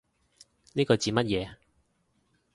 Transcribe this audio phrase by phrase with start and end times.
[0.73, 1.55] 呢個指乜嘢